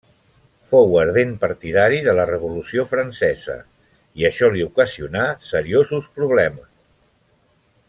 Fou 0.69 0.95
ardent 1.01 1.33
partidari 1.43 1.99
de 2.07 2.15
la 2.19 2.25
Revolució 2.29 2.87
Francesa, 2.93 3.59
i 4.23 4.27
això 4.31 4.51
li 4.57 4.65
ocasionà 4.71 5.27
seriosos 5.53 6.09
problemes. 6.19 6.69